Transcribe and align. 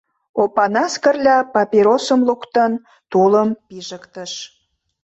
Опанас 0.43 0.93
Кырля, 1.03 1.37
папиросым 1.53 2.19
луктын, 2.27 2.71
тулым 3.11 3.49
пижыктыш. 3.67 4.31